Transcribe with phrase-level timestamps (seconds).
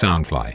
[0.00, 0.54] Soundfly。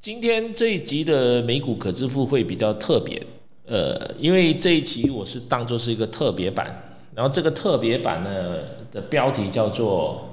[0.00, 3.20] 今天这一集的美股可支付会比较特别，
[3.66, 6.80] 呃，因为这一集我是当做是一个特别版，
[7.12, 8.58] 然后这个特别版呢
[8.92, 10.24] 的标题叫做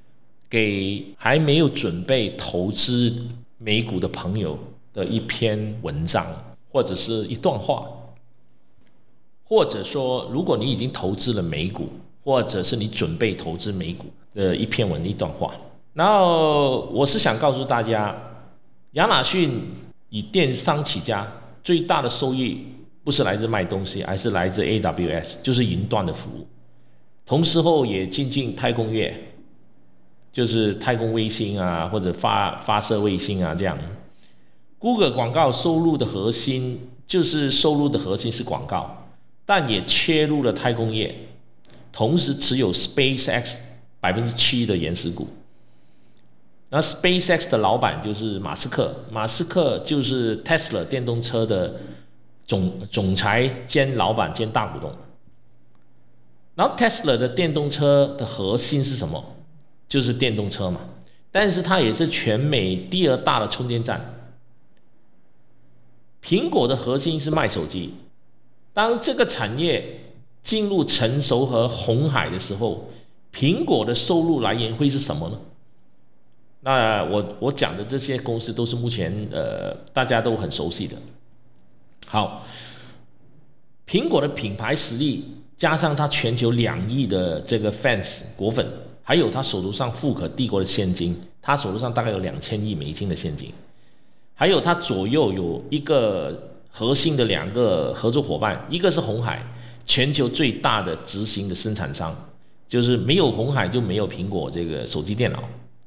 [0.48, 3.14] “给还没有准备投资
[3.58, 4.58] 美股的朋友
[4.94, 6.26] 的一篇文章”
[6.72, 7.86] 或者是一段话，
[9.44, 11.90] 或者说如果你已经投资了美股，
[12.24, 15.54] 或者是你准备投资美股的一篇文一段话。
[15.94, 18.14] 然后我是想告诉大家。
[18.92, 19.70] 亚马逊
[20.10, 21.26] 以电商起家，
[21.64, 22.66] 最大的收益
[23.02, 26.46] 不是来自卖东西，而是来自 AWS，就是云端的服务。
[27.24, 29.32] 同时后也进军太空业，
[30.30, 33.78] 就是太空卫星啊，或者发发射卫星啊这样。
[34.78, 39.06] Google 广告收入的核心就是收入的核心是广告，
[39.46, 41.14] 但也切入了太空业，
[41.90, 43.60] 同时持有 SpaceX
[44.00, 45.26] 百分之七的原始股。
[46.74, 51.74] 那 SpaceX 的老板就是马斯克，马斯克就是 Tesla 电动车的
[52.46, 54.90] 总总裁兼老板兼大股东。
[56.54, 59.22] 然后 Tesla 的电动车的核心是什么？
[59.86, 60.80] 就是电动车嘛。
[61.30, 64.32] 但是它也是全美第二大的充电站。
[66.24, 67.92] 苹果的核心是卖手机。
[68.72, 70.00] 当这个产业
[70.42, 72.88] 进入成熟和红海的时候，
[73.30, 75.38] 苹果的收入来源会是什么呢？
[76.64, 80.96] 那我我讲的这些公司都是目前呃大家都很熟悉的。
[82.06, 82.46] 好，
[83.86, 85.24] 苹果的品牌实力
[85.58, 88.64] 加上它全球两亿的这个 fans 果粉，
[89.02, 93.52] 还有它手头上富可帝国的现金，它手头上大概有两千亿美金的现金，
[94.34, 99.44] 还有它左右有一个核心的两个合作伙伴，一个是红海，
[99.84, 102.14] 全球最大的执行的生产商，
[102.68, 105.42] 就是没有红海就没有苹果这个手机电脑。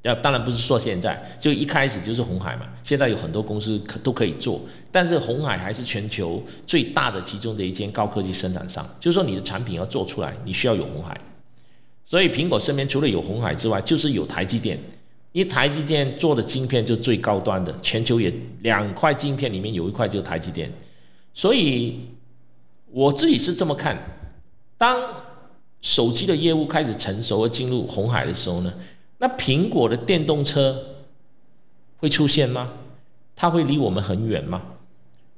[0.05, 2.67] 要当然不是说现在，就一开始就是红海嘛。
[2.83, 4.61] 现在有很多公司可都可以做，
[4.91, 8.87] 但是红海还是全球最大的其中的一间高科技生产商。
[8.99, 11.19] 就是说你的产品要做出来，你需要有红海。
[12.05, 14.79] 所以苹果身边除了有红海之外，就是有台积电。
[15.31, 20.71] 因为台积电做的晶片就最高端的，全球也两块晶片里面有一块就是台积电。
[21.33, 21.99] 所以
[22.91, 23.97] 我自己是这么看：
[24.77, 25.01] 当
[25.81, 28.71] 手机的业务开始成熟而进入红海的时候呢？
[29.25, 30.79] 那苹果的电动车
[31.97, 32.73] 会出现吗？
[33.35, 34.61] 它会离我们很远吗？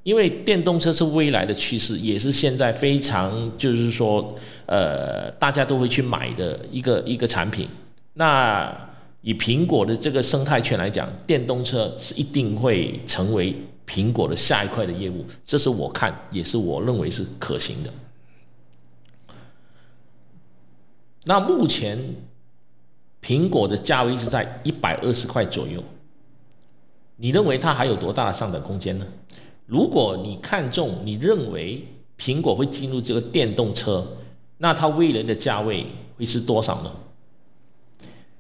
[0.04, 7.70] 因为电动车是未来的趋势，也是现在非常就是说，呃，大家都会去买的一个一个产品。
[8.16, 8.90] 那
[9.22, 13.56] 以苹果的这个生态圈来讲，电动车是一定会成为
[13.88, 17.94] 苹果的下一块的业务，这是我看，也是我认为是可行的。
[21.24, 21.98] 那目前。
[23.28, 25.84] 苹果的价位是在一百二十块左右，
[27.18, 29.06] 你认为它还有多大的上涨空间呢？
[29.66, 31.86] 如果你看中，你认为
[32.18, 34.08] 苹果会进入这个电动车，
[34.60, 36.92] 那它未来的价位会是多少呢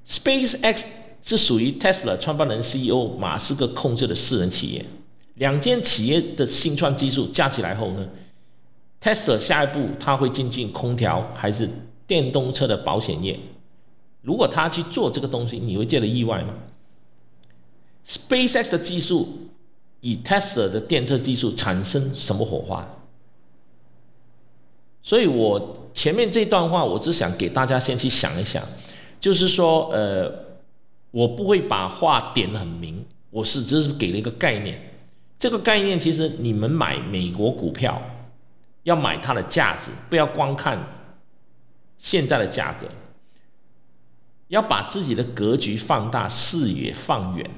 [0.05, 0.85] ？SpaceX
[1.21, 4.85] 是属于 Tesla 创办人 CEO 马斯克控制的私人企业，
[5.33, 8.07] 两间企业的新创技术加起来后呢
[9.01, 11.69] ，Tesla 下一步它会进军空调还是
[12.07, 13.37] 电动车的保险业？
[14.22, 16.53] 如果他去做这个东西，你会觉得意外吗
[18.05, 19.50] ？SpaceX 的技术
[20.01, 22.88] 与 Tesla 的电车技术产生什么火花？
[25.01, 28.61] 所以我前面这段话，我只想给大家先去想一想，
[29.19, 30.29] 就是说，呃，
[31.11, 34.99] 我不会把话点得很明，我是只是给了一个概念。
[35.39, 38.01] 这个概念其实你们买美国股票
[38.84, 40.78] 要买它的价值，不要光看
[41.97, 42.88] 现在的价格。
[44.47, 47.50] 要把自己的格局放大，视野放远，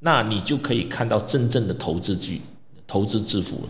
[0.00, 2.40] 那你就可以看到真正的投资巨
[2.86, 3.68] 投资致富。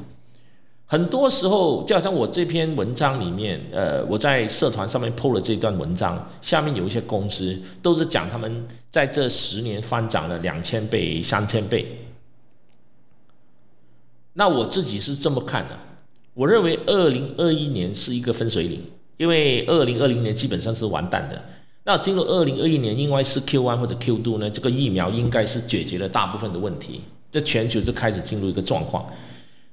[0.86, 12.06] 很多时候，就好像我这篇文章里面，呃，我在社团上面 PO 了这段文章，下面有一些公司都是讲他们在这十年翻涨了两千倍、三千倍。
[14.34, 15.78] 那我自己是这么看的，
[16.34, 18.84] 我认为二零二一年是一个分水岭，
[19.16, 21.42] 因为二零二零年基本上是完蛋的。
[21.86, 24.48] 那进入二零二一年，应该是 Q one 或者 Q two 呢？
[24.48, 29.06] 这个疫苗应该是解决了大部分的问题，这全球就开始进入一个状况。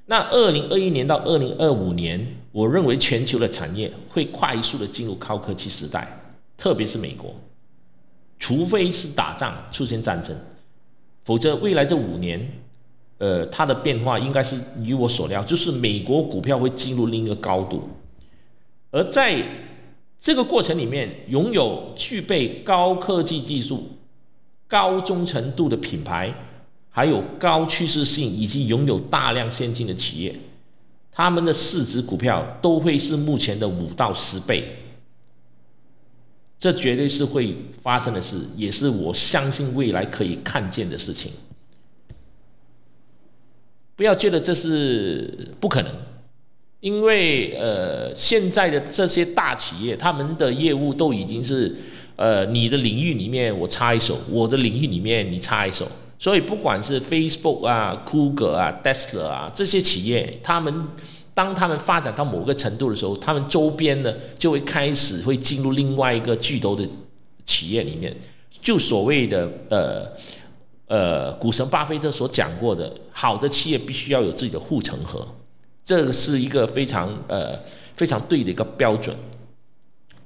[0.08, 6.22] 那二零二一年到二零二五年，我认为全球的产业会快速的进入高科技时代，
[6.58, 7.34] 特别是美国，
[8.38, 10.36] 除非是打仗出现战争，
[11.24, 12.46] 否则未来这五年，
[13.19, 17.88] 呃，它的变化应该是与我所料，就是美国股票会进入另一个高度，
[18.92, 19.46] 而在。
[20.21, 23.89] 这个过程里面，拥有具备高科技技术、
[24.68, 26.31] 高忠诚度的品牌，
[26.91, 30.35] 还有高趋势性以及拥有大量现金的企业，
[31.12, 34.77] 他们的市值股票都会是目前的五到十倍。
[36.59, 41.31] 这绝对是会发生的事，也是我相信未来可以看见的事情。
[43.95, 45.91] 不要觉得这是不可能，
[46.81, 51.74] 因为呃，现在的这些大企业，他们的业务都已经是
[52.18, 55.88] 呃，你的领域里面我插一手，我的领域里面你插一手，
[56.19, 60.88] 所以不管是 Facebook 啊、Google 啊、Tesla 啊这些企业，他们。
[61.33, 66.86] 当他们发展到某个程度的时候，他们周边呢就会开始会进入另外一个巨头的
[67.45, 68.13] 企业里面，
[68.62, 70.06] 就所谓的呃
[70.88, 75.25] 呃股神巴菲特所讲过的，好的企业必须要有自己的护城河，
[75.83, 77.60] 这是一个非常呃
[77.95, 79.16] 非常对的一个标准。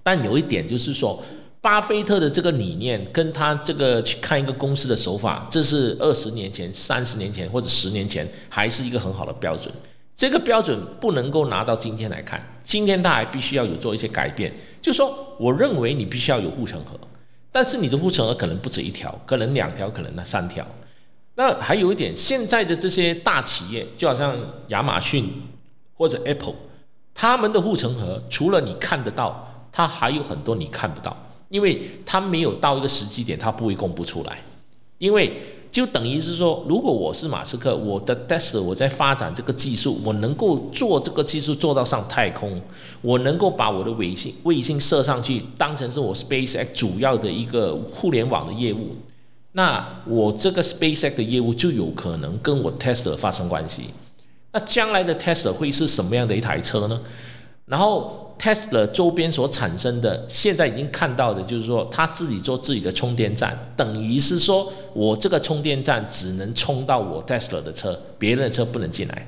[0.03, 1.23] 但有一点就是说，
[1.61, 9.73] 巴菲特的这个理念跟他这个去看一个公司的手法，这是二十年前、三十年前或者十年前还是一个很好的标准。
[10.15, 14.53] 这个标准不能够拿到今天来看，今天他还必须要有做一些改变。
[14.81, 16.97] 就说，我认为你必须要有护城河，
[17.51, 20.65] 但是你的护城河可能不止一条，可能两条，可能那三条。
[21.35, 24.35] 那还有一点，现在的这些大企业，就好像
[24.69, 25.29] 亚马逊
[25.93, 26.55] 或者 Apple，
[27.13, 31.15] 他们的护城河除了你看得到，它还有很多你看不到，
[31.49, 34.41] 因为它没有到一个时机点，它不会公布出来，
[34.97, 35.31] 因为。
[35.71, 42.61] 就等于是说，如果我是马斯克，我的 Tesla 我在发展这个技术，我能够做这个技术做到上太空，
[43.01, 48.95] 我能够把我的卫星卫星射上去，当成是我 SpaceX 主要的一个互联网的业务，
[49.55, 53.85] 那我这个 SpaceX 的业务就有可能跟我 Tesla 发生关系。
[54.51, 57.01] 那将来的 Tesla 会是什么样的一台车呢？
[57.65, 58.21] 然后。
[58.37, 69.25] Tesla 周边所产生的，现在已经看到的，就是说他自己做自己的充电站，等于是说我这个充电站只能充到我 Tesla 的车，别人的车不能进来。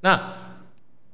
[0.00, 0.32] 那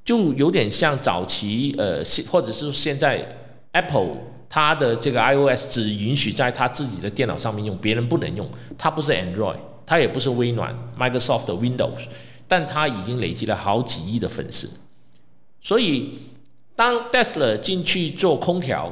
[0.04, 2.00] 就有点像早期呃，
[2.30, 3.26] 或者是现在
[3.72, 4.16] Apple
[4.50, 8.46] 它的这个 iOS 只允许在它自己的电脑上面用，别人不能用。
[8.76, 9.56] 它不是 Android，
[9.86, 12.06] 它也不是微软 Microsoft 的 Windows，
[12.46, 14.68] 但它已经累积了好几亿的粉丝，
[15.62, 16.18] 所以。
[16.76, 18.90] 当 Tesla 进去做空调，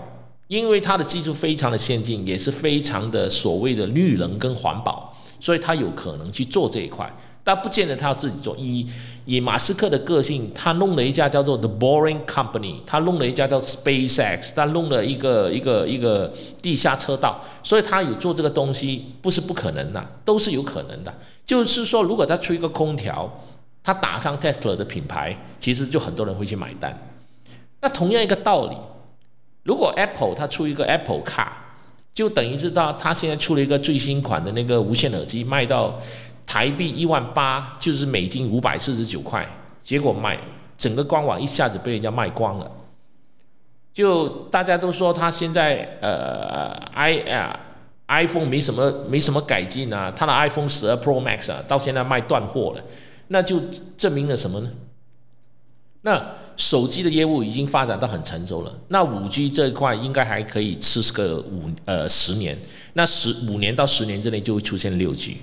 [0.48, 7.10] 因为它的技术非常的先进，也是非常的所谓的绿能跟环保，所以它有可能去做这一块，
[7.42, 8.54] 但不见得他要自己做。
[8.58, 8.86] 一
[9.30, 16.32] 以马斯克的个性，他弄了一家叫做 The Boring Company，他弄了一家叫 SpaceX，他弄了一个一个一个
[16.62, 21.14] 地下车道，所以他有做这个东西，不是不可能的，都是有可能的。
[21.44, 23.30] 就是说，如果他出一个空调，
[23.84, 26.98] 他打上 Tesla 的品牌，其实就很多人会去买单。
[27.82, 28.76] 那同样一个道理，
[29.62, 31.48] 如果 Apple 它出一个 Apple Car，
[32.14, 36.00] 就等于是到它现在出了一个最新款的那个无线耳机，卖到
[36.48, 39.46] 台币一万八，就是美金五百四十九块，
[39.84, 40.38] 结果卖
[40.78, 42.70] 整个官网一下子被人家卖光了。
[43.92, 47.60] 就大家都说他现在呃 i 啊
[48.06, 52.82] iPhone 没什么没什么改进啊，他的 iPhone 十二 Pro Max 啊到现在卖断货了，
[53.26, 53.60] 那就
[53.98, 54.70] 证明了什么呢？
[56.00, 62.56] 那手机的业务已经发展到很成熟了，那五 G 这一块应该还可以吃个五呃十年，
[62.94, 65.36] 那十五年到十年之内就会出现六 G，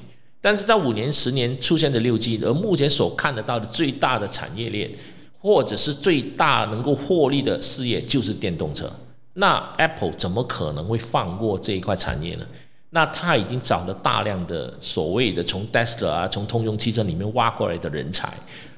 [0.46, 4.88] 但是在五年十年出现的六 G，而目前所看得到的最大的产业链，
[5.40, 8.88] 或者是最大能够获利的事业就是电动车，
[9.34, 12.46] 那 Apple 怎么可能会放过这一块产业呢？
[12.92, 18.32] 那他已经找了大量的所谓的从 Tesla 啊，从通用汽车里面挖过来的人才，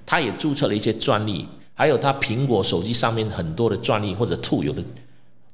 [0.06, 1.46] 他也注册了一些专利。
[1.74, 4.82] 还有它苹果手机上面很多的专利或者特有的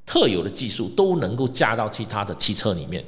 [0.05, 3.03] 特有的技术都能够加到其他的汽车里面。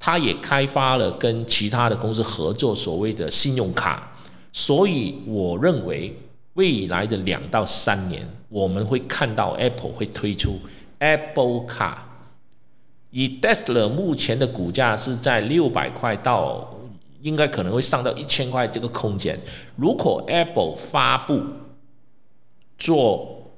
[0.00, 4.10] 它也开发了跟其他的公司合作所谓的信用卡。
[4.52, 6.12] 所以我认为
[6.54, 10.58] 未来的两到三年，我们会看到 Apple 会推出
[10.98, 12.06] Apple 卡。
[13.12, 16.72] 以 Tesla 目前的股价是在六百块到
[17.22, 19.38] 应该可能会上到一千块这个空间。
[19.76, 21.42] 如果 Apple 发布，
[22.78, 23.50] 做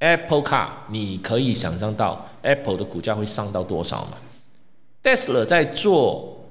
[0.00, 4.18] Apple 卡你可以想象到 Apple 的股价会上到多少吗
[5.04, 6.50] ？Tesla 在做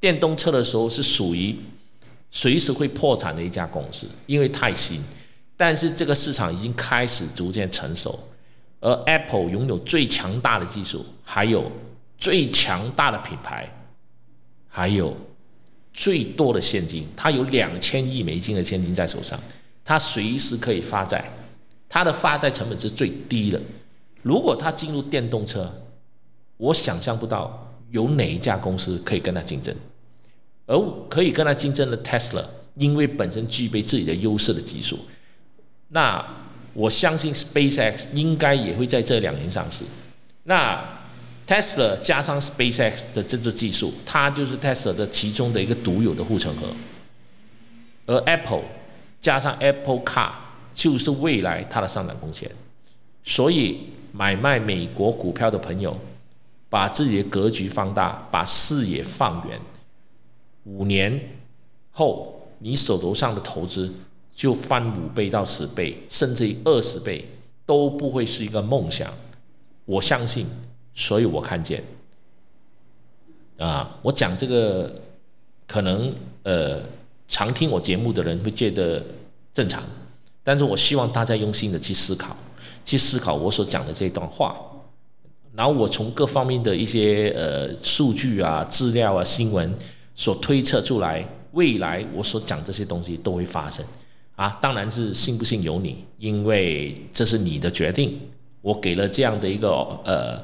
[0.00, 1.56] 电动车的时候是属于
[2.30, 5.00] 随时会破产的一家公司，因为太新。
[5.56, 8.18] 但是这个市场已经开始逐渐成熟，
[8.80, 11.70] 而 Apple 拥有最强大的技术，还有
[12.18, 13.72] 最强大的品牌，
[14.68, 15.16] 还有
[15.92, 19.38] 最多的现金，它有两千亿美金的现金在手上。
[19.84, 21.30] 它随时可以发债，
[21.88, 23.60] 它的发债成本是最低的。
[24.22, 25.72] 如果它进入电动车，
[26.56, 29.72] 我想象不到有哪一家公司可以跟他竞争？
[30.66, 30.76] 而
[31.08, 34.98] 可以跟他竞争的 Tesla，因为本身具备自己的优势的技术，
[35.90, 36.24] 那
[36.72, 39.84] 我相信 SpaceX 应该也会在这两年上市。
[40.42, 40.82] 那
[41.46, 46.66] Tesla 加上 SpaceX 的这个技术，它就是 Tesla 的其中的一个独有的护城河。
[48.06, 48.64] 而 Apple
[49.20, 50.32] 加上 Apple Car
[50.74, 52.50] 就是未来它的上涨空间。
[53.22, 55.96] 所以买卖美国股票的朋友，
[56.74, 59.60] 把自己的格局放大，把视野放远。
[60.64, 61.38] 五年
[61.92, 63.94] 后，你手头上的投资
[64.34, 67.28] 就翻五倍到十倍，甚至于二十倍，
[67.64, 69.14] 都不会是一个梦想。
[69.84, 70.48] 我相信，
[70.96, 71.84] 所以我看见。
[73.56, 75.00] 啊，我讲这个，
[75.68, 76.12] 可能
[76.42, 76.82] 呃，
[77.28, 79.00] 常听我节目的人会觉得
[79.52, 79.80] 正常，
[80.42, 82.36] 但是我希望大家用心的去思考，
[82.84, 84.56] 去思考我所讲的这段话，
[85.54, 89.72] 然后我从各方面的一些呃数据啊、资料啊、新闻。
[90.16, 93.84] 所推测出来，未来我所讲这些东西都会发生，
[94.36, 98.16] 啊，当然是信不信由你，因为这是你的决定。
[98.60, 99.70] 我给了这样的一个
[100.04, 100.40] 呃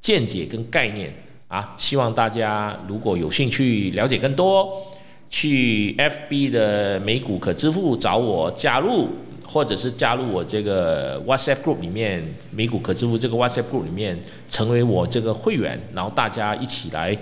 [0.00, 1.12] 见解跟概念
[1.46, 4.82] 啊，希望大家如果有兴趣了解更多，
[5.28, 9.10] 去 FB 的美股可支付找我加入，
[9.46, 17.16] 或者是加入我这个 WhatsApp group 里面，美股可支付这个 WhatsApp group 里面成为我这个会员，然后大家一起来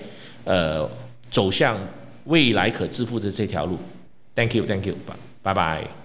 [0.45, 0.89] 呃。
[1.31, 1.77] 走向
[2.27, 3.77] 未来可支付的这条路
[4.37, 6.04] ，Thank you，Thank you，拜拜拜。